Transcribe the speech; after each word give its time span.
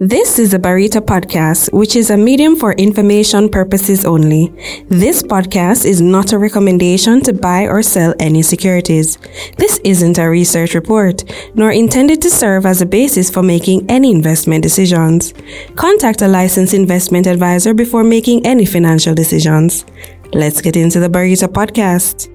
This 0.00 0.38
is 0.38 0.52
the 0.52 0.60
Barita 0.60 1.00
Podcast, 1.00 1.72
which 1.72 1.96
is 1.96 2.10
a 2.10 2.16
medium 2.16 2.54
for 2.54 2.72
information 2.74 3.48
purposes 3.48 4.04
only. 4.04 4.46
This 4.86 5.24
podcast 5.24 5.84
is 5.84 6.00
not 6.00 6.32
a 6.32 6.38
recommendation 6.38 7.20
to 7.22 7.32
buy 7.32 7.66
or 7.66 7.82
sell 7.82 8.14
any 8.20 8.42
securities. 8.42 9.18
This 9.56 9.80
isn't 9.82 10.16
a 10.18 10.30
research 10.30 10.76
report, 10.76 11.24
nor 11.56 11.72
intended 11.72 12.22
to 12.22 12.30
serve 12.30 12.64
as 12.64 12.80
a 12.80 12.86
basis 12.86 13.28
for 13.28 13.42
making 13.42 13.90
any 13.90 14.12
investment 14.12 14.62
decisions. 14.62 15.34
Contact 15.74 16.22
a 16.22 16.28
licensed 16.28 16.74
investment 16.74 17.26
advisor 17.26 17.74
before 17.74 18.04
making 18.04 18.46
any 18.46 18.66
financial 18.66 19.16
decisions. 19.16 19.84
Let's 20.32 20.60
get 20.60 20.76
into 20.76 21.00
the 21.00 21.08
Barita 21.08 21.48
Podcast. 21.48 22.28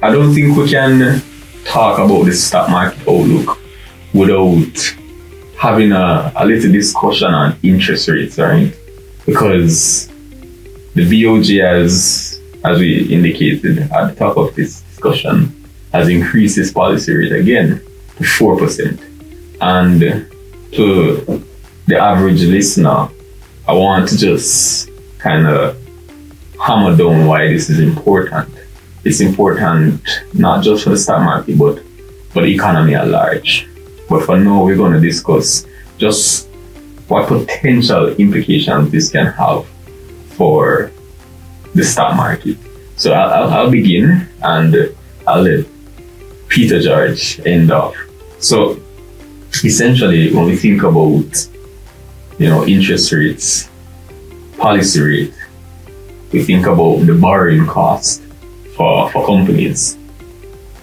I 0.00 0.12
don't 0.12 0.32
think 0.32 0.56
we 0.56 0.70
can 0.70 1.20
talk 1.64 1.98
about 1.98 2.26
the 2.26 2.32
stock 2.34 2.70
market 2.70 3.00
outlook 3.08 3.58
without 4.12 5.03
having 5.64 5.92
a, 5.92 6.30
a 6.36 6.44
little 6.44 6.70
discussion 6.70 7.32
on 7.32 7.56
interest 7.62 8.06
rates, 8.06 8.38
right? 8.38 8.70
Because 9.24 10.08
the 10.94 11.04
BOJ 11.10 11.66
has, 11.66 12.38
as 12.62 12.78
we 12.78 13.10
indicated 13.10 13.78
at 13.78 14.10
the 14.10 14.14
top 14.14 14.36
of 14.36 14.54
this 14.54 14.82
discussion, 14.82 15.64
has 15.90 16.10
increased 16.10 16.58
its 16.58 16.70
policy 16.70 17.14
rate 17.14 17.32
again 17.32 17.80
to 18.16 18.24
4%. 18.24 19.00
And 19.62 20.00
to 20.72 21.42
the 21.86 21.96
average 21.96 22.42
listener, 22.42 23.08
I 23.66 23.72
want 23.72 24.10
to 24.10 24.18
just 24.18 24.90
kind 25.18 25.46
of 25.46 25.78
hammer 26.60 26.94
down 26.94 27.26
why 27.26 27.48
this 27.48 27.70
is 27.70 27.80
important. 27.80 28.50
It's 29.02 29.20
important 29.20 30.06
not 30.34 30.62
just 30.62 30.84
for 30.84 30.90
the 30.90 30.98
stock 30.98 31.22
market, 31.22 31.56
but 31.56 31.82
for 32.32 32.42
the 32.42 32.54
economy 32.54 32.94
at 32.94 33.08
large. 33.08 33.66
But 34.08 34.24
for 34.24 34.38
now, 34.38 34.64
we're 34.64 34.76
going 34.76 34.92
to 34.92 35.00
discuss 35.00 35.66
just 35.98 36.48
what 37.08 37.28
potential 37.28 38.08
implications 38.16 38.90
this 38.90 39.10
can 39.10 39.26
have 39.26 39.66
for 40.36 40.90
the 41.74 41.84
stock 41.84 42.16
market. 42.16 42.56
So 42.96 43.12
I'll, 43.12 43.44
I'll, 43.44 43.50
I'll 43.50 43.70
begin 43.70 44.28
and 44.42 44.94
I'll 45.26 45.42
let 45.42 45.66
Peter 46.48 46.80
George 46.80 47.40
end 47.44 47.70
off. 47.70 47.96
So 48.38 48.80
essentially, 49.64 50.32
when 50.32 50.46
we 50.46 50.56
think 50.56 50.82
about 50.82 51.48
you 52.38 52.48
know 52.48 52.66
interest 52.66 53.12
rates, 53.12 53.68
policy 54.58 55.00
rate, 55.00 55.34
we 56.32 56.42
think 56.42 56.66
about 56.66 57.06
the 57.06 57.14
borrowing 57.14 57.66
cost 57.66 58.22
for, 58.76 59.10
for 59.10 59.26
companies. 59.26 59.96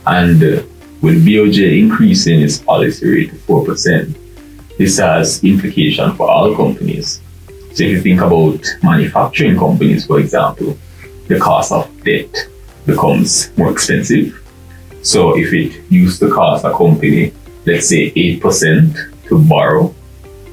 And 0.06 0.66
with 1.02 1.26
BOJ 1.26 1.80
increasing 1.80 2.42
its 2.42 2.60
policy 2.60 3.08
rate 3.10 3.30
to 3.32 3.36
4%, 3.36 4.16
this 4.78 4.98
has 4.98 5.44
implication 5.44 6.14
for 6.16 6.30
all 6.30 6.56
companies. 6.56 7.22
So 7.74 7.84
if 7.84 7.92
you 7.92 8.02
think 8.02 8.22
about 8.22 8.64
manufacturing 8.84 9.58
companies, 9.58 10.06
for 10.06 10.20
example, 10.20 10.78
the 11.28 11.40
cost 11.40 11.72
of 11.72 11.90
debt 12.04 12.34
becomes 12.86 13.56
more 13.58 13.72
expensive. 13.72 14.38
So 15.02 15.38
if 15.38 15.54
it 15.54 15.82
used 15.90 16.20
to 16.20 16.30
cost 16.32 16.66
a 16.66 16.72
company, 16.72 17.34
let's 17.66 17.88
say 17.90 18.12
8% 18.12 19.28
to 19.28 19.40
borrow 19.48 19.96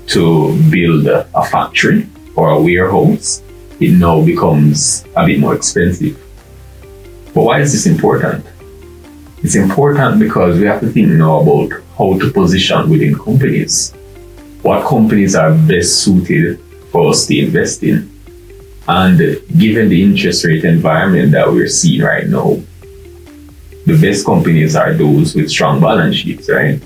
to 0.08 0.70
build 0.70 1.06
a 1.06 1.44
factory 1.50 2.06
or 2.36 2.50
a 2.50 2.60
warehouse, 2.60 3.42
it 3.80 3.92
now 3.92 4.24
becomes 4.24 5.04
a 5.16 5.26
bit 5.26 5.38
more 5.38 5.54
expensive. 5.54 6.19
But 7.34 7.42
why 7.42 7.60
is 7.60 7.72
this 7.72 7.86
important? 7.86 8.44
It's 9.41 9.55
important 9.55 10.19
because 10.19 10.58
we 10.58 10.67
have 10.67 10.81
to 10.81 10.89
think 10.89 11.11
now 11.11 11.41
about 11.41 11.70
how 11.97 12.19
to 12.19 12.31
position 12.33 12.91
within 12.91 13.17
companies. 13.17 13.92
What 14.62 14.84
companies 14.84 15.36
are 15.36 15.53
best 15.53 16.03
suited 16.03 16.58
for 16.91 17.11
us 17.11 17.27
to 17.27 17.39
invest 17.39 17.84
in? 17.84 18.11
And 18.89 19.19
given 19.56 19.91
the 19.91 20.03
interest 20.03 20.44
rate 20.44 20.64
environment 20.64 21.31
that 21.33 21.47
we're 21.47 21.69
seeing 21.69 22.03
right 22.03 22.27
now, 22.27 22.56
the 23.87 23.97
best 24.00 24.26
companies 24.26 24.75
are 24.75 24.93
those 24.93 25.37
with 25.37 25.50
strong 25.50 25.81
balance 25.81 26.16
sheets, 26.16 26.50
right? 26.50 26.82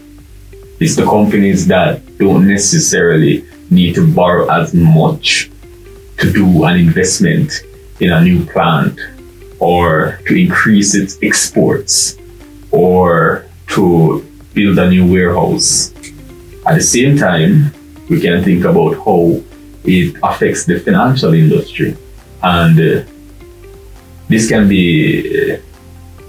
It's 0.79 0.97
the 0.97 1.07
companies 1.07 1.67
that 1.69 2.19
don't 2.19 2.47
necessarily 2.47 3.47
need 3.71 3.95
to 3.95 4.15
borrow 4.15 4.47
as 4.51 4.75
much 4.75 5.51
to 6.19 6.31
do 6.31 6.65
an 6.65 6.77
investment 6.77 7.63
in 8.01 8.13
a 8.13 8.21
new 8.21 8.45
plant 8.45 9.01
or 9.59 10.21
to 10.27 10.35
increase 10.35 10.95
its 10.95 11.19
exports 11.23 12.19
or 12.73 13.47
to 13.69 14.27
build 14.55 14.79
a 14.79 14.89
new 14.89 15.11
warehouse. 15.11 15.93
At 16.67 16.75
the 16.75 16.81
same 16.81 17.17
time, 17.17 17.73
we 18.09 18.21
can 18.21 18.43
think 18.43 18.65
about 18.65 18.95
how 19.05 19.41
it 19.85 20.17
affects 20.23 20.65
the 20.65 20.81
financial 20.81 21.33
industry. 21.35 21.97
And 22.43 22.79
uh, 22.79 23.05
this 24.29 24.49
can 24.49 24.69
be, 24.69 25.53
uh, 25.53 25.59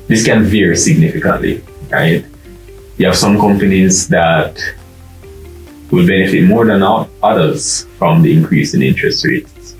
this 0.07 0.25
can 0.25 0.43
vary 0.43 0.75
significantly, 0.75 1.63
right? 1.89 2.25
You 2.97 3.07
have 3.07 3.17
some 3.17 3.39
companies 3.39 4.07
that 4.09 4.59
will 5.91 6.07
benefit 6.07 6.43
more 6.43 6.65
than 6.65 6.81
others 6.81 7.85
from 7.97 8.21
the 8.21 8.35
increase 8.35 8.73
in 8.73 8.81
interest 8.81 9.25
rates. 9.25 9.75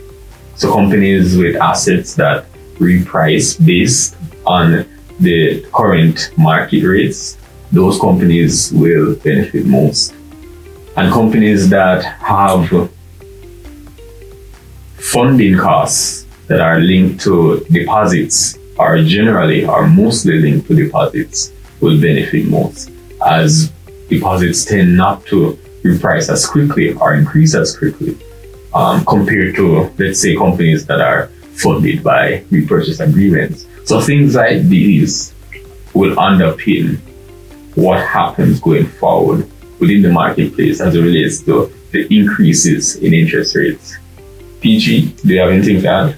So 0.55 0.71
companies 0.71 1.35
with 1.37 1.55
assets 1.55 2.15
that 2.15 2.45
reprice 2.79 3.63
based 3.63 4.15
on 4.45 4.85
the 5.19 5.65
current 5.73 6.31
market 6.37 6.83
rates, 6.83 7.37
those 7.71 7.99
companies 7.99 8.71
will 8.73 9.15
benefit 9.15 9.65
most. 9.65 10.13
And 10.95 11.11
companies 11.11 11.69
that 11.69 12.03
have 12.03 12.91
funding 14.97 15.57
costs 15.57 16.25
that 16.47 16.61
are 16.61 16.79
linked 16.79 17.21
to 17.21 17.65
deposits 17.71 18.57
are 18.79 19.01
generally 19.03 19.65
are 19.65 19.87
mostly 19.87 20.39
linked 20.39 20.67
to 20.67 20.75
deposits 20.75 21.51
will 21.81 21.99
benefit 21.99 22.45
most 22.47 22.89
as 23.25 23.71
deposits 24.09 24.65
tend 24.65 24.95
not 24.95 25.25
to 25.25 25.57
reprice 25.83 26.31
as 26.31 26.45
quickly 26.45 26.93
or 26.93 27.15
increase 27.15 27.53
as 27.55 27.77
quickly 27.77 28.17
um, 28.73 29.03
compared 29.05 29.55
to 29.55 29.91
let's 29.97 30.19
say 30.21 30.35
companies 30.35 30.85
that 30.85 31.01
are 31.01 31.27
funded 31.53 32.03
by 32.03 32.43
repurchase 32.49 32.99
agreements. 32.99 33.67
So 33.85 33.99
things 34.01 34.35
like 34.35 34.61
these 34.63 35.33
will 35.93 36.15
underpin 36.15 36.99
what 37.75 38.05
happens 38.05 38.59
going 38.59 38.87
forward 38.87 39.49
within 39.79 40.01
the 40.01 40.11
marketplace 40.11 40.79
as 40.79 40.95
it 40.95 41.01
relates 41.01 41.41
to 41.41 41.73
the 41.91 42.07
increases 42.15 42.95
in 42.97 43.13
interest 43.13 43.55
rates. 43.55 43.97
PG, 44.61 45.15
do 45.25 45.33
you 45.33 45.39
have 45.39 45.49
anything 45.49 45.81
to 45.81 45.87
add? 45.87 46.17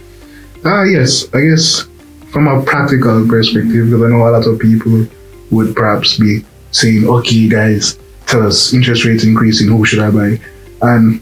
Ah, 0.64 0.80
uh, 0.80 0.84
yes. 0.84 1.28
I 1.34 1.42
guess 1.42 1.88
from 2.32 2.48
a 2.48 2.62
practical 2.64 3.28
perspective, 3.28 3.86
because 3.86 4.04
I 4.04 4.10
know 4.10 4.28
a 4.28 4.30
lot 4.30 4.46
of 4.46 4.60
people 4.60 5.08
would 5.52 5.76
perhaps 5.76 6.20
be 6.20 6.46
saying, 6.72 7.08
okay, 7.08 7.48
guys, 7.48 7.98
tell 8.28 8.46
us 8.46 8.74
interest 8.74 9.06
rates 9.06 9.24
increasing, 9.24 9.68
who 9.70 9.86
should 9.86 10.00
I 10.00 10.12
buy? 10.12 10.40
And 10.82 11.22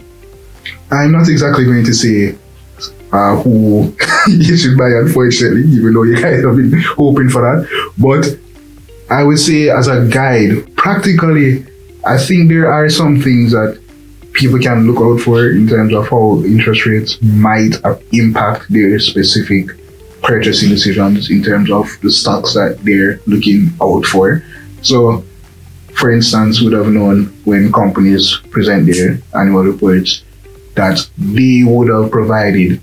I'm 0.91 1.11
not 1.11 1.29
exactly 1.29 1.65
going 1.65 1.85
to 1.85 1.93
say 1.93 2.35
uh, 3.13 3.35
who 3.43 3.95
you 4.27 4.57
should 4.57 4.77
buy, 4.77 4.89
unfortunately, 4.89 5.61
even 5.71 5.93
though 5.93 6.03
you 6.03 6.15
guys 6.15 6.43
have 6.43 6.57
been 6.57 6.81
hoping 6.97 7.29
for 7.29 7.41
that. 7.41 7.91
But 7.97 8.25
I 9.09 9.23
would 9.23 9.37
say, 9.39 9.69
as 9.69 9.87
a 9.87 10.07
guide, 10.07 10.75
practically, 10.75 11.65
I 12.05 12.17
think 12.17 12.49
there 12.49 12.71
are 12.71 12.89
some 12.89 13.21
things 13.21 13.51
that 13.51 13.79
people 14.33 14.59
can 14.59 14.87
look 14.87 14.99
out 14.99 15.23
for 15.23 15.51
in 15.51 15.67
terms 15.67 15.93
of 15.93 16.09
how 16.09 16.43
interest 16.43 16.87
rates 16.87 17.21
might 17.21 17.75
impact 18.11 18.71
their 18.73 18.97
specific 18.99 19.69
purchasing 20.23 20.69
decisions 20.69 21.29
in 21.29 21.43
terms 21.43 21.69
of 21.69 21.87
the 22.01 22.09
stocks 22.09 22.55
that 22.55 22.79
they're 22.83 23.19
looking 23.27 23.69
out 23.79 24.05
for. 24.05 24.43
So, 24.81 25.23
for 25.93 26.11
instance, 26.11 26.61
would 26.61 26.73
have 26.73 26.87
known 26.87 27.25
when 27.43 27.71
companies 27.71 28.37
present 28.49 28.87
their 28.87 29.19
annual 29.35 29.63
reports 29.63 30.23
that 30.75 31.07
they 31.19 31.63
would 31.63 31.89
have 31.89 32.09
provided 32.09 32.81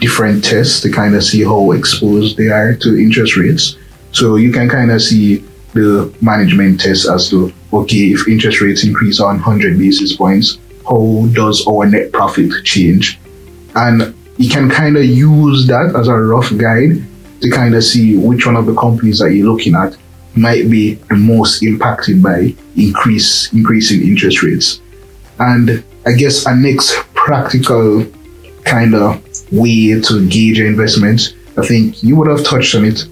different 0.00 0.44
tests 0.44 0.80
to 0.80 0.90
kind 0.90 1.14
of 1.14 1.24
see 1.24 1.42
how 1.42 1.72
exposed 1.72 2.36
they 2.36 2.48
are 2.48 2.74
to 2.74 2.96
interest 2.96 3.36
rates. 3.36 3.76
So 4.12 4.36
you 4.36 4.52
can 4.52 4.68
kind 4.68 4.90
of 4.90 5.02
see 5.02 5.44
the 5.74 6.14
management 6.20 6.80
test 6.80 7.08
as 7.08 7.28
to 7.30 7.52
okay, 7.72 8.12
if 8.12 8.28
interest 8.28 8.60
rates 8.60 8.84
increase 8.84 9.20
on 9.20 9.36
100 9.36 9.78
basis 9.78 10.16
points, 10.16 10.58
how 10.88 11.26
does 11.32 11.66
our 11.66 11.86
net 11.86 12.12
profit 12.12 12.64
change? 12.64 13.18
And 13.74 14.14
you 14.38 14.48
can 14.48 14.70
kind 14.70 14.96
of 14.96 15.04
use 15.04 15.66
that 15.66 15.94
as 15.96 16.08
a 16.08 16.14
rough 16.14 16.56
guide 16.56 17.02
to 17.40 17.50
kind 17.50 17.74
of 17.74 17.84
see 17.84 18.16
which 18.16 18.46
one 18.46 18.56
of 18.56 18.66
the 18.66 18.74
companies 18.74 19.18
that 19.18 19.32
you're 19.32 19.48
looking 19.48 19.74
at 19.74 19.96
might 20.34 20.70
be 20.70 20.94
the 20.94 21.14
most 21.16 21.62
impacted 21.62 22.22
by 22.22 22.54
increase 22.76 23.52
increasing 23.52 24.02
interest 24.02 24.42
rates. 24.42 24.80
And 25.38 25.84
I 26.06 26.12
guess 26.12 26.46
a 26.46 26.54
next 26.54 26.94
practical 27.14 28.06
kind 28.64 28.94
of 28.94 29.25
way 29.52 30.00
to 30.00 30.28
gauge 30.28 30.58
your 30.58 30.66
investments. 30.66 31.34
I 31.56 31.66
think 31.66 32.02
you 32.02 32.16
would 32.16 32.28
have 32.28 32.44
touched 32.44 32.74
on 32.74 32.84
it 32.84 33.06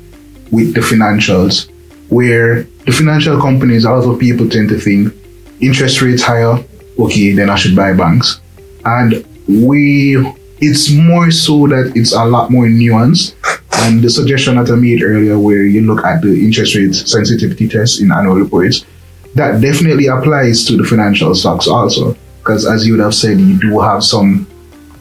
with 0.50 0.74
the 0.74 0.80
financials, 0.80 1.70
where 2.08 2.64
the 2.86 2.92
financial 2.92 3.40
companies, 3.40 3.84
a 3.84 3.90
lot 3.90 4.08
of 4.08 4.20
people 4.20 4.48
tend 4.48 4.68
to 4.68 4.78
think 4.78 5.14
interest 5.60 6.02
rates 6.02 6.22
higher, 6.22 6.62
okay, 6.98 7.32
then 7.32 7.50
I 7.50 7.56
should 7.56 7.74
buy 7.74 7.92
banks. 7.92 8.40
And 8.84 9.24
we, 9.48 10.16
it's 10.60 10.90
more 10.90 11.30
so 11.30 11.66
that 11.68 11.92
it's 11.94 12.12
a 12.12 12.24
lot 12.24 12.50
more 12.50 12.66
nuanced. 12.66 13.34
And 13.72 14.02
the 14.02 14.10
suggestion 14.10 14.56
that 14.56 14.70
I 14.70 14.76
made 14.76 15.02
earlier, 15.02 15.38
where 15.38 15.64
you 15.64 15.82
look 15.82 16.04
at 16.04 16.22
the 16.22 16.32
interest 16.32 16.74
rate 16.74 16.94
sensitivity 16.94 17.68
test 17.68 18.00
in 18.00 18.12
annual 18.12 18.36
reports, 18.36 18.84
that 19.34 19.60
definitely 19.60 20.06
applies 20.06 20.64
to 20.66 20.76
the 20.76 20.84
financial 20.84 21.34
stocks 21.34 21.66
also. 21.66 22.16
Because 22.38 22.66
as 22.66 22.86
you 22.86 22.92
would 22.92 23.02
have 23.02 23.14
said, 23.14 23.40
you 23.40 23.58
do 23.58 23.80
have 23.80 24.04
some 24.04 24.46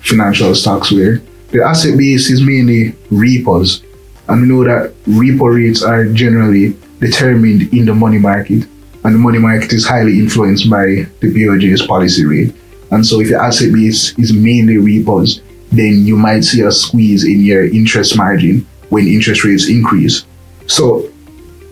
financial 0.04 0.54
stocks 0.54 0.92
where 0.92 1.22
the 1.52 1.64
asset 1.64 1.98
base 1.98 2.30
is 2.30 2.42
mainly 2.42 2.96
repos. 3.10 3.84
And 4.28 4.42
we 4.42 4.48
know 4.48 4.64
that 4.64 4.94
repo 5.06 5.54
rates 5.54 5.84
are 5.84 6.06
generally 6.06 6.76
determined 7.00 7.74
in 7.74 7.86
the 7.86 7.94
money 7.94 8.18
market. 8.18 8.66
And 9.04 9.16
the 9.16 9.20
money 9.20 9.40
market 9.40 9.74
is 9.74 9.86
highly 9.86 10.20
influenced 10.20 10.70
by 10.70 11.08
the 11.20 11.28
BOJ's 11.34 11.86
policy 11.86 12.26
rate. 12.26 12.56
And 12.92 13.06
so 13.06 13.20
if 13.20 13.30
your 13.30 13.42
asset 13.42 13.74
base 13.74 14.18
is 14.18 14.34
mainly 14.34 14.78
repos, 14.78 15.42
then 15.72 16.06
you 16.06 16.16
might 16.16 16.42
see 16.42 16.62
a 16.62 16.72
squeeze 16.72 17.26
in 17.26 17.42
your 17.42 17.66
interest 17.66 18.18
margin 18.18 18.66
when 18.90 19.08
interest 19.08 19.44
rates 19.44 19.68
increase. 19.68 20.26
So 20.68 21.10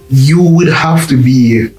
you 0.10 0.42
would 0.42 0.68
have 0.68 1.08
to 1.08 1.22
be 1.22 1.70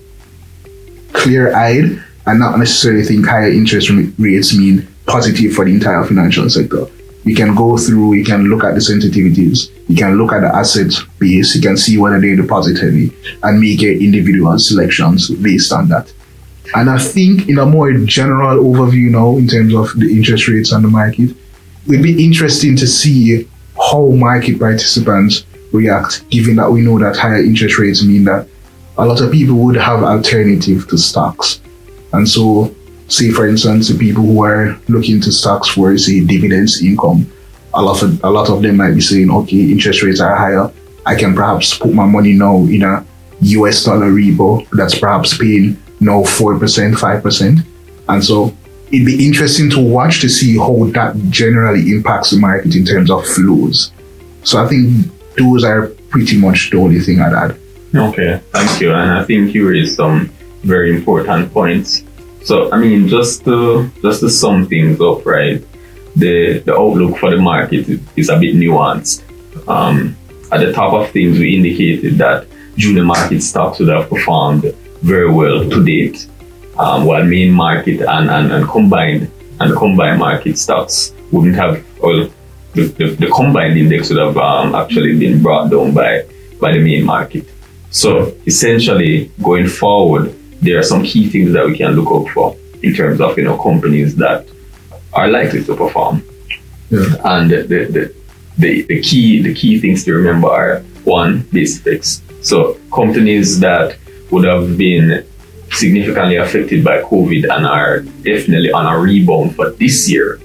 clear 1.13 1.55
eyed 1.55 2.03
and 2.27 2.39
not 2.39 2.59
necessarily 2.59 3.05
think 3.05 3.27
higher 3.27 3.51
interest 3.51 3.91
rates 4.19 4.57
mean 4.57 4.89
positive 5.07 5.53
for 5.53 5.65
the 5.65 5.73
entire 5.73 6.05
financial 6.05 6.49
sector. 6.49 6.87
You 7.25 7.37
can 7.37 7.55
go 7.55 7.77
through, 7.77 8.15
you 8.15 8.25
can 8.25 8.45
look 8.49 8.65
at 8.65 8.75
the 8.75 8.81
sensitivities, 8.81 9.71
you 9.89 9.97
can 9.97 10.19
look 10.19 10.33
at 10.33 10.41
the 10.41 10.55
asset 10.55 10.93
base, 11.19 11.55
you 11.55 11.63
can 11.63 11.77
see 11.77 11.97
whether 11.99 12.21
they're 12.21 12.37
deposit 12.37 12.81
heavy 12.81 13.13
and 13.43 13.61
make 13.61 13.83
individual 13.83 14.59
selections 14.59 15.31
based 15.31 15.73
on 15.73 15.89
that. 15.89 16.13
And 16.75 16.91
I 16.91 16.99
think 16.99 17.49
in 17.49 17.59
a 17.59 17.67
more 17.67 17.93
general 17.93 18.65
overview 18.65 19.11
now, 19.11 19.37
in 19.37 19.47
terms 19.47 19.75
of 19.75 19.99
the 19.99 20.11
interest 20.11 20.49
rates 20.49 20.73
on 20.73 20.83
the 20.83 20.89
market, 20.89 21.31
it 21.31 21.37
would 21.87 22.03
be 22.03 22.25
interesting 22.25 22.77
to 22.77 22.87
see 22.87 23.49
how 23.77 24.09
market 24.09 24.59
participants 24.59 25.45
react, 25.73 26.29
given 26.31 26.57
that 26.57 26.71
we 26.71 26.81
know 26.81 26.99
that 26.99 27.17
higher 27.17 27.43
interest 27.43 27.79
rates 27.79 28.03
mean 28.05 28.25
that 28.25 28.49
a 28.99 29.07
lot 29.07 29.21
of 29.21 29.31
people 29.33 29.57
would 29.57 29.77
have 29.77 30.03
alternative 30.03 30.89
to 30.89 30.99
stocks. 30.99 31.61
And 32.13 32.29
so 32.29 32.72
say 33.13 33.31
for 33.31 33.47
instance 33.47 33.89
the 33.89 33.99
people 33.99 34.23
who 34.23 34.43
are 34.43 34.79
looking 34.89 35.21
to 35.21 35.31
stocks 35.31 35.69
for 35.69 35.97
say 35.99 36.25
dividends 36.25 36.83
income 36.83 37.31
a 37.75 37.83
lot 37.83 38.03
of 38.03 38.25
a 38.25 38.31
lot 38.31 38.49
of 38.49 38.63
them 38.63 38.77
might 38.77 38.95
be 38.95 39.01
saying 39.01 39.31
okay 39.31 39.71
interest 39.71 40.03
rates 40.03 40.21
are 40.21 40.35
higher. 40.35 40.71
I 41.05 41.15
can 41.17 41.35
perhaps 41.35 41.77
put 41.77 41.93
my 41.93 42.07
money 42.07 42.33
now 42.33 42.57
in 42.59 42.83
a 42.83 43.05
us 43.43 43.85
dollar 43.85 44.11
repo 44.11 44.69
that's 44.71 44.99
perhaps 44.99 45.37
paying 45.37 45.77
now 46.01 46.23
4% 46.23 46.59
5% 46.95 47.67
and 48.09 48.25
so 48.25 48.55
it'd 48.91 49.07
be 49.07 49.27
interesting 49.27 49.69
to 49.71 49.81
watch 49.81 50.21
to 50.21 50.29
see 50.29 50.57
how 50.57 50.85
that 50.93 51.17
generally 51.29 51.91
impacts 51.93 52.31
the 52.31 52.39
market 52.39 52.75
in 52.77 52.85
terms 52.85 53.11
of 53.11 53.27
flows. 53.27 53.93
So 54.45 54.63
i 54.63 54.69
think 54.69 55.11
those 55.37 55.65
are 55.65 55.89
pretty 56.09 56.39
much 56.39 56.71
the 56.71 56.79
only 56.79 57.01
thing 57.01 57.21
i'd 57.21 57.35
add. 57.35 57.57
Okay 57.95 58.41
thank 58.53 58.81
you. 58.81 58.93
And 58.93 59.11
i 59.21 59.25
think 59.25 59.55
you 59.55 59.69
raised 59.69 59.97
some 59.97 60.31
very 60.63 60.95
important 60.95 61.53
points 61.53 62.05
so 62.45 62.71
I 62.73 62.79
mean, 62.79 63.09
just 63.09 63.45
to 63.45 63.91
just 64.03 64.21
to 64.21 64.29
sum 64.31 64.67
things 64.67 65.01
up, 65.01 65.25
right? 65.27 65.63
The 66.17 66.59
the 66.61 66.75
outlook 66.75 67.19
for 67.19 67.31
the 67.31 67.39
market 67.39 67.89
is 68.17 68.29
a 68.29 68.39
bit 68.39 68.57
nuanced. 68.57 69.23
Um, 69.69 70.17
at 70.51 70.61
the 70.61 70.73
top 70.73 70.93
of 70.93 71.11
things, 71.11 71.39
we 71.39 71.57
indicated 71.57 72.19
that 72.19 72.47
junior 72.77 73.05
market 73.05 73.43
stocks 73.43 73.79
would 73.79 73.89
have 73.89 74.09
performed 74.09 74.65
very 75.03 75.31
well 75.31 75.69
to 75.69 75.85
date, 75.85 76.29
um, 76.79 77.05
while 77.05 77.25
main 77.25 77.51
market 77.53 78.01
and, 78.01 78.31
and, 78.31 78.53
and 78.53 78.69
combined 78.69 79.31
and 79.61 79.77
combined 79.77 80.19
market 80.19 80.59
stocks 80.59 81.15
wouldn't 81.31 81.57
have, 81.57 81.85
well, 82.01 82.29
the, 82.75 82.85
the, 82.85 83.07
the 83.17 83.27
combined 83.29 83.79
index 83.79 84.11
would 84.11 84.19
have 84.19 84.37
um, 84.37 84.75
actually 84.75 85.19
been 85.19 85.43
brought 85.43 85.71
down 85.71 85.93
by, 85.95 86.27
by 86.61 86.73
the 86.73 86.79
main 86.79 87.05
market. 87.05 87.47
So 87.91 88.37
essentially, 88.47 89.31
going 89.43 89.69
forward, 89.69 90.35
there 90.63 90.79
are 90.79 90.83
some 90.83 91.03
key 91.03 91.29
things 91.29 91.53
that 91.53 91.67
we 91.67 91.77
can 91.77 91.93
look 91.93 92.11
out 92.11 92.33
for 92.33 92.57
in 92.83 92.95
terms 92.95 93.21
of 93.21 93.37
you 93.37 93.45
know 93.45 93.59
companies 93.59 94.17
that 94.17 94.47
are 95.13 95.29
likely 95.29 95.63
to 95.65 95.77
perform. 95.77 96.25
Yeah. 96.91 97.05
And 97.25 97.51
the, 97.51 97.63
the, 97.63 98.15
the, 98.59 98.83
the 98.83 99.03
key 99.03 99.43
the 99.43 99.55
key 99.55 99.81
things 99.81 100.05
to 100.05 100.15
remember 100.15 100.49
are 100.49 100.81
one 101.05 101.43
base 101.53 101.79
effects. 101.79 102.23
So 102.43 102.79
companies 102.95 103.61
that 103.61 103.99
would 104.31 104.45
have 104.45 104.79
been 104.79 105.27
significantly 105.73 106.37
affected 106.37 106.85
by 106.85 107.03
COVID 107.03 107.51
and 107.55 107.67
are 107.67 108.01
definitely 108.01 108.73
on 108.73 108.87
a 108.87 108.99
rebound 108.99 109.57
for 109.57 109.71
this 109.71 110.11
year 110.11 110.41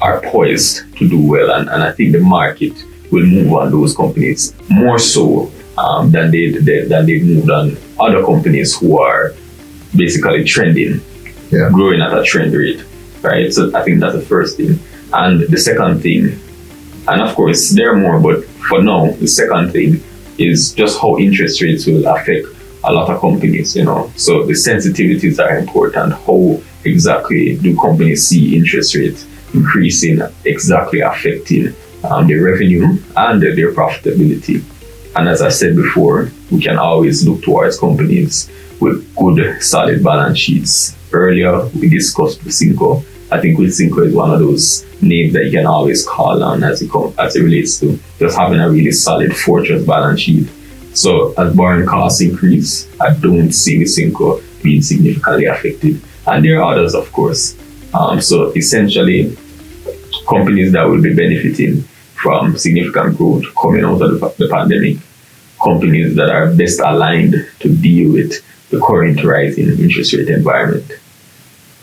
are 0.00 0.20
poised 0.22 0.96
to 0.96 1.08
do 1.08 1.20
well. 1.20 1.50
And, 1.52 1.68
and 1.68 1.82
I 1.82 1.92
think 1.92 2.12
the 2.12 2.20
market 2.20 2.72
will 3.10 3.26
move 3.26 3.52
on 3.52 3.70
those 3.70 3.94
companies 3.94 4.54
more 4.68 4.98
so 4.98 5.52
um, 5.76 6.10
than 6.10 6.30
they, 6.30 6.50
they 6.50 6.84
than 6.86 7.06
they've 7.06 7.24
moved 7.24 7.50
on 7.50 7.76
other 7.98 8.24
companies 8.24 8.76
who 8.76 8.98
are 8.98 9.34
basically 9.94 10.44
trending, 10.44 11.00
yeah. 11.50 11.68
growing 11.72 12.00
at 12.00 12.16
a 12.16 12.22
trend 12.22 12.52
rate, 12.54 12.84
right? 13.22 13.52
So 13.52 13.74
I 13.76 13.82
think 13.82 14.00
that's 14.00 14.14
the 14.14 14.22
first 14.22 14.56
thing. 14.56 14.78
And 15.12 15.40
the 15.42 15.58
second 15.58 16.00
thing, 16.00 16.38
and 17.08 17.20
of 17.20 17.34
course 17.34 17.70
there 17.70 17.92
are 17.92 17.96
more, 17.96 18.20
but 18.20 18.44
for 18.68 18.82
now, 18.82 19.10
the 19.12 19.26
second 19.26 19.72
thing 19.72 20.02
is 20.38 20.72
just 20.72 21.00
how 21.00 21.18
interest 21.18 21.60
rates 21.60 21.86
will 21.86 22.06
affect 22.06 22.46
a 22.84 22.92
lot 22.92 23.10
of 23.10 23.20
companies, 23.20 23.76
you 23.76 23.84
know. 23.84 24.10
So 24.16 24.44
the 24.44 24.54
sensitivities 24.54 25.38
are 25.38 25.58
important. 25.58 26.14
How 26.14 26.60
exactly 26.84 27.56
do 27.56 27.76
companies 27.76 28.26
see 28.26 28.56
interest 28.56 28.94
rates 28.94 29.26
increasing, 29.52 30.22
exactly 30.44 31.00
affecting 31.00 31.74
um, 32.04 32.26
their 32.26 32.42
revenue 32.42 32.96
and 33.16 33.42
their 33.42 33.72
profitability? 33.72 34.64
And 35.16 35.28
as 35.28 35.42
I 35.42 35.48
said 35.48 35.74
before, 35.76 36.30
we 36.50 36.60
can 36.60 36.78
always 36.78 37.26
look 37.26 37.42
towards 37.42 37.78
companies 37.78 38.50
with 38.80 39.14
good, 39.16 39.62
solid 39.62 40.02
balance 40.02 40.38
sheets. 40.38 40.96
Earlier, 41.12 41.66
we 41.68 41.88
discussed 41.88 42.40
Wisynco. 42.40 43.04
I 43.32 43.40
think 43.40 43.58
Wisynco 43.58 44.06
is 44.06 44.14
one 44.14 44.30
of 44.30 44.40
those 44.40 44.84
names 45.02 45.32
that 45.34 45.44
you 45.44 45.50
can 45.50 45.66
always 45.66 46.06
call 46.06 46.42
on 46.42 46.62
as 46.62 46.82
it, 46.82 46.90
as 47.18 47.36
it 47.36 47.42
relates 47.42 47.80
to 47.80 47.98
just 48.18 48.36
having 48.36 48.60
a 48.60 48.70
really 48.70 48.92
solid 48.92 49.36
fortress 49.36 49.84
balance 49.84 50.20
sheet. 50.20 50.48
So 50.94 51.32
as 51.38 51.54
borrowing 51.54 51.86
costs 51.86 52.20
increase, 52.20 52.88
I 53.00 53.14
don't 53.14 53.52
see 53.52 53.82
Wisynco 53.82 54.42
being 54.62 54.82
significantly 54.82 55.46
affected. 55.46 56.00
And 56.26 56.44
there 56.44 56.62
are 56.62 56.72
others, 56.72 56.94
of 56.94 57.10
course. 57.12 57.56
Um, 57.92 58.20
so 58.20 58.52
essentially, 58.52 59.36
companies 60.28 60.72
that 60.72 60.86
will 60.86 61.02
be 61.02 61.14
benefiting 61.14 61.84
from 62.22 62.56
significant 62.56 63.16
growth 63.16 63.44
coming 63.60 63.84
out 63.84 64.02
of 64.02 64.20
the, 64.20 64.34
the 64.38 64.48
pandemic, 64.48 64.98
companies 65.62 66.14
that 66.16 66.30
are 66.30 66.52
best 66.54 66.80
aligned 66.80 67.34
to 67.60 67.74
deal 67.76 68.12
with 68.12 68.32
the 68.70 68.80
current 68.80 69.22
rising 69.24 69.68
interest 69.78 70.12
rate 70.12 70.28
environment. 70.28 70.90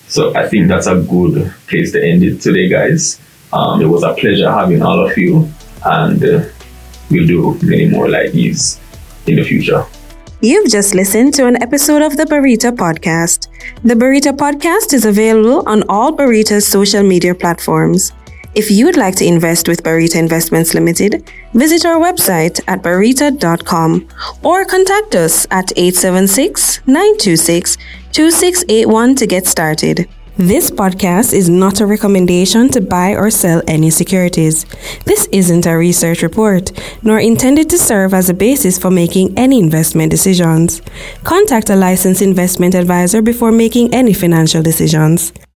So 0.08 0.36
I 0.36 0.48
think 0.48 0.68
that's 0.68 0.88
a 0.88 0.96
good 1.02 1.54
place 1.68 1.92
to 1.92 2.04
end 2.04 2.24
it 2.24 2.40
today, 2.40 2.70
guys. 2.70 3.20
Um, 3.52 3.82
it 3.82 3.86
was 3.86 4.04
a 4.04 4.14
pleasure 4.14 4.50
having 4.50 4.82
all 4.82 5.06
of 5.06 5.18
you, 5.18 5.50
and 5.86 6.24
uh, 6.24 6.46
we'll 7.10 7.28
do 7.28 7.58
many 7.64 7.88
more 7.90 8.10
like 8.10 8.32
these 8.32 8.80
in 9.26 9.36
the 9.36 9.44
future. 9.44 9.86
You've 10.40 10.70
just 10.70 10.94
listened 10.94 11.34
to 11.36 11.48
an 11.48 11.62
episode 11.64 12.04
of 12.04 12.16
the 12.16 12.26
Barita 12.26 12.72
Podcast. 12.72 13.48
The 13.84 13.96
Barita 13.96 14.32
Podcast 14.38 14.94
is 14.94 15.04
available 15.04 15.64
on 15.68 15.84
all 15.90 16.16
Barita's 16.16 16.68
social 16.68 17.04
media 17.04 17.34
platforms. 17.34 18.12
If 18.58 18.72
you 18.72 18.88
would 18.88 18.98
like 18.98 19.16
to 19.18 19.24
invest 19.24 19.68
with 19.68 19.84
Barita 19.84 20.16
Investments 20.16 20.74
Limited, 20.74 21.32
visit 21.54 21.86
our 21.86 22.00
website 22.00 22.60
at 22.68 22.82
barita.com 22.82 24.08
or 24.42 24.66
contact 24.66 25.14
us 25.14 25.46
at 25.52 25.72
876 25.78 26.82
926 26.88 27.78
2681 28.12 29.16
to 29.18 29.28
get 29.28 29.46
started. 29.46 30.10
This 30.38 30.72
podcast 30.72 31.34
is 31.34 31.50
not 31.50 31.82
a 31.82 31.86
recommendation 31.86 32.70
to 32.70 32.82
buy 32.82 33.12
or 33.12 33.30
sell 33.30 33.62
any 33.68 33.92
securities. 33.92 34.66
This 35.06 35.28
isn't 35.32 35.68
a 35.68 35.78
research 35.78 36.24
report, 36.24 36.72
nor 37.04 37.20
intended 37.20 37.70
to 37.70 37.78
serve 37.78 38.16
as 38.16 38.28
a 38.28 38.34
basis 38.34 38.80
for 38.80 38.90
making 38.90 39.38
any 39.38 39.60
investment 39.60 40.10
decisions. 40.10 40.82
Contact 41.24 41.70
a 41.70 41.76
licensed 41.76 42.24
investment 42.24 42.74
advisor 42.74 43.22
before 43.22 43.52
making 43.52 43.94
any 43.94 44.14
financial 44.14 44.64
decisions. 44.64 45.32